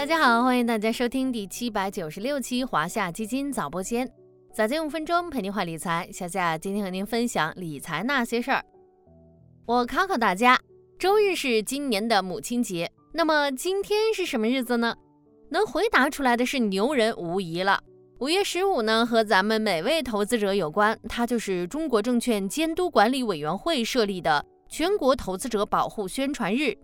[0.00, 4.10] 大家好，欢迎大家收听第七百九十六期华夏基金早播间，
[4.50, 6.08] 早间五分钟陪您话理财。
[6.10, 8.64] 小夏今天和您分享理财那些事儿。
[9.66, 10.58] 我考考大家，
[10.98, 14.96] 周日是今年的母亲节，那么今天是什么日子呢？
[15.50, 17.78] 能回答出来的是牛人无疑了。
[18.20, 26.74] 五月十五呢，和咱们每位投资者有关，它就是中国证券监督管理委员会设立的全国投资者保护宣传日。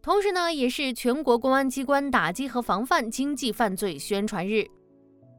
[0.00, 4.64] 同时呢，也是全国公安机关打击和防范经济犯罪宣传日。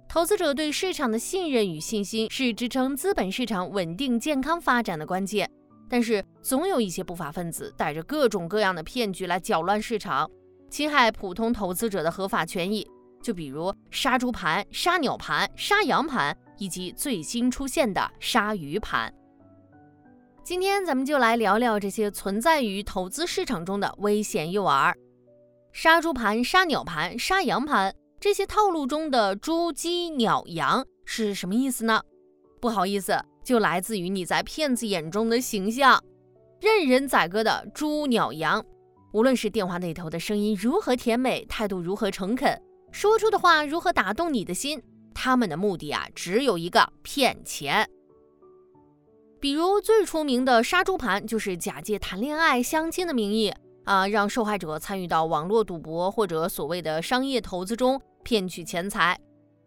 [0.07, 5.49] 投资者对市场的信任与信心是支撑资本市场稳定健康发展的关键。
[5.87, 10.29] 但是，总有一些不法分子带着各种各样的骗局来搅乱市场，
[10.69, 12.87] 侵害普通投资者的合法权益。
[13.21, 19.13] 就比如杀猪盘、杀鸟盘、杀羊盘，以及最新出现的杀鱼盘。
[20.49, 24.91] 今天咱们就来聊聊这些存在于投资市场中的危险诱饵。
[25.71, 32.01] 杀猪盘、杀鸟盘、杀羊盘，这些套路中的猪、鸡、鸟、羊是什么意思呢？
[32.59, 36.03] 不好意思，就来自于你在骗子眼中的形象，
[36.59, 38.65] 任人宰割的猪、鸟、羊。
[39.13, 42.59] 无论是电话那头的声音如何甜美，态度如何诚恳，
[42.91, 44.81] 说出的话如何打动你的心，
[45.13, 47.87] 他们的目的啊，只有一个：骗钱。
[49.39, 53.53] 比如最出名的杀猪盘，就是假借谈恋爱、相亲的名义
[53.85, 59.17] 啊，让受害者参与到网络赌博或者所谓的商业投资中，骗取钱财。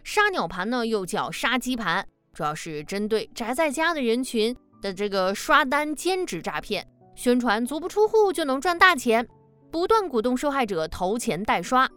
[0.04, 9.26] 杀鸟盘呢，又叫杀鸡盘，主要是针对宅在家的人群的这个刷单兼职诈骗，宣传足不出户就能赚大钱，
[9.70, 11.88] 不断鼓动受害者投钱代刷。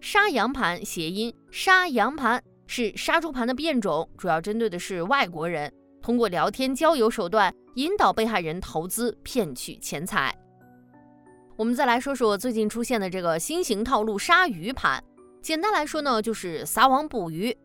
[0.00, 5.72] 杀羊盘谐音杀羊盘，是杀猪盘的变种，主要针对的是外国人。
[6.04, 10.38] 通过聊天交友手段引导被害人投资，骗取钱财。
[11.56, 15.02] 我们再来说说最近出现的这个新型套路——杀鱼盘。
[15.40, 17.56] 简单来说呢，就是撒网捕鱼，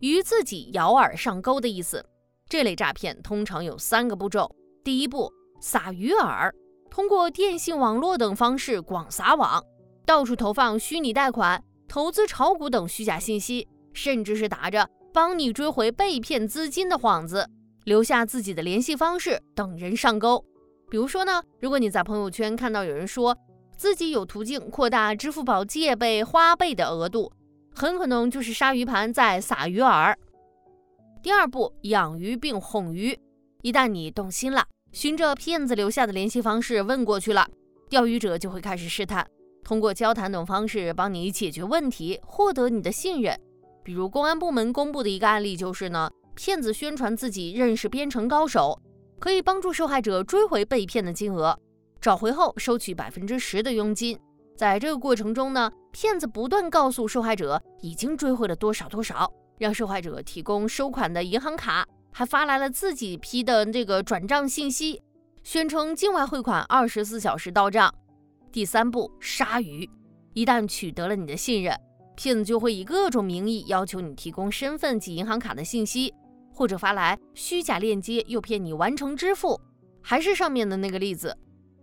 [0.00, 2.04] 鱼自己咬饵上钩的意思。
[2.48, 4.52] 这类诈骗通常有三个步骤：
[4.82, 6.50] 第一步，撒鱼饵，
[6.90, 9.62] 通过电信网络等方式广撒网，
[10.04, 17.48] 到处投放虚拟贷款、投资炒股等虚假信息，甚至是打着帮你追回被骗资金的幌子。
[17.84, 20.44] 留下自己的联系方式，等人上钩。
[20.90, 23.36] 比如说呢，如果你在朋友圈看到有人说
[23.76, 27.32] 自己有途径扩大支付宝借呗、花呗的额度，
[27.74, 30.14] 很可能就是鲨鱼盘在撒鱼饵。
[31.22, 33.18] 第二步，养鱼并哄鱼。
[33.62, 37.48] 一旦你动心了，循着骗子留下的联系方式问过去了，
[37.88, 39.26] 钓鱼者就会开始试探，
[39.64, 43.38] 通过交谈等方式帮你解决问题，获得你的信任。
[43.82, 46.10] 比如公安部门公布的一个案例就是呢。
[46.34, 48.80] 骗子宣传自己认识编程高手，
[49.18, 51.58] 可以帮助受害者追回被骗的金额，
[52.00, 54.18] 找回后收取百分之十的佣金。
[54.56, 65.02] 在这个过程中呢，骗子不断告诉受害者已经追回了多少多少，让受害者提供收款的银行卡，还发来了自己批的这个转账信息，
[65.42, 67.92] 宣称境外汇款二十四小时到账。
[68.52, 69.88] 第三步，鲨鱼，
[70.34, 71.76] 一旦取得了你的信任，
[72.14, 76.14] 骗子就会以各种名义要求你提供身份及银行卡的信息。
[76.54, 79.60] 或者发来虚假链接，诱骗你完成支付，
[80.00, 81.36] 还是上面的那个例子，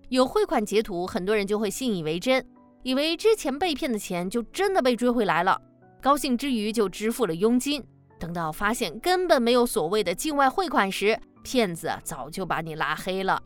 [0.10, 2.46] 有汇款截图，很多人就会信以为真，
[2.84, 5.62] 以为之前被骗的钱就真的被追回来了，
[6.02, 7.84] 高兴之余就支付了佣金。
[8.18, 13.42] 等到发现根本没有所谓的境外汇款时，骗子早就把你拉黑了。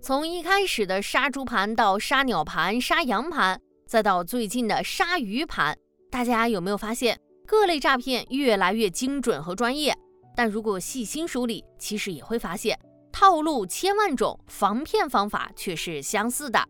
[0.00, 5.76] 从一开始的杀猪盘到杀鸟盘、杀羊盘，再到最近的杀鱼盘，
[6.10, 7.18] 大家有没有发现？
[7.48, 9.96] 各类诈骗越来越精准和专业，
[10.36, 12.78] 但如果细心梳理，其实也会发现
[13.10, 16.62] 套路千万种，防骗方法却是相似的。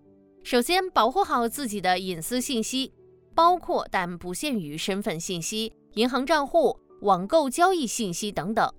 [0.44, 2.92] 首先，保护好自己的隐私信息，
[3.34, 8.72] 包括但不限于身份信息、银行账户、网购交易信息等等。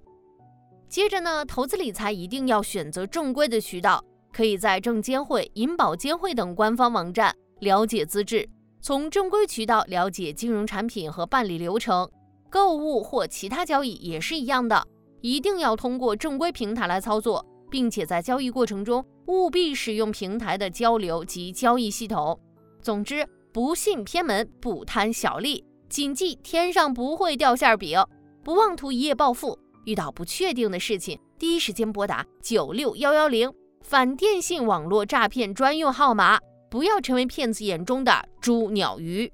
[0.87, 8.49] 接着呢，投资理财一定要选择正规的渠道，可以在证监会、银保监会等官方网站了解资质。
[8.81, 12.09] 从正规渠道了解金融产品和办理流程，
[12.49, 14.87] 购物或其他交易也是一样的，
[15.21, 22.39] 一定要通过正规平台来操作，并且在交易过程中务必使用平台的交流及交易系统。
[22.81, 28.01] 总之，不信偏门，不贪小利，谨记天上不会掉馅饼，
[28.43, 29.59] 不妄图一夜暴富。
[29.85, 36.39] 遇到不确定的事情，第一时间拨打九六幺幺零反电信网络诈骗专用号码。
[36.69, 39.31] 不要成为骗子眼中的猪鸟鱼。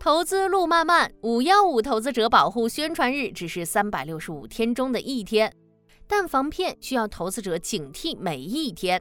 [0.00, 5.50] 投资路漫漫，五幺五投资者保护宣传日只是三百六十五天中的一天，
[6.06, 9.00] 但防骗需要投资者警惕每一天。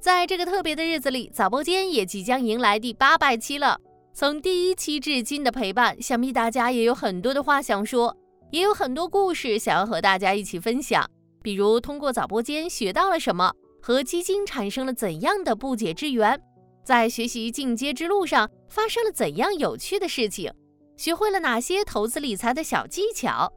[0.00, 3.78] 在这个特别的日子里，早播间也即将迎来第八百期了。
[4.12, 8.16] 从第一期至今的陪伴，想必大家也有很多的话想说，
[8.50, 11.08] 也有很多故事想要和大家一起分享。
[11.42, 16.40] 比如通过早播间学到了什么，和基金产生了怎样的不解之缘，
[16.84, 20.52] 在学习进阶之路上发生了怎样有趣的事情，
[20.96, 23.52] 学会了哪些投资理财的小技巧。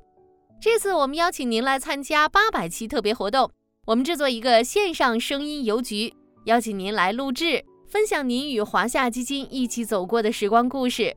[0.62, 3.52] 这次我们邀请您来参加八百期特别活动，
[3.86, 6.14] 我们制作一个线上声音邮局，
[6.46, 7.64] 邀请您来录制。
[7.86, 11.16] 分享您与华夏基金一起走过的时光故事，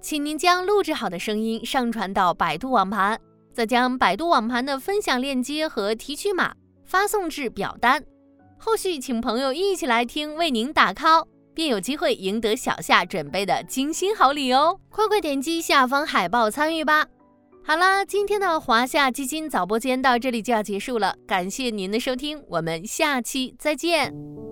[0.00, 3.20] 请您将录制好的声音上传到百度网盘，
[3.52, 6.52] 再将百度网盘的分享链接和提取码
[6.84, 8.02] 发送至表单。
[8.58, 11.26] 后续请朋友一起来听，为您打 call，
[11.56, 14.78] 便有机会赢得小夏准备的精心好礼哦！
[14.90, 17.06] 快快点击下方海报参与吧！
[17.64, 24.45] 好啦，今天的华夏基金早播间到这里就要结束了，感谢您的收听，我们下期再见。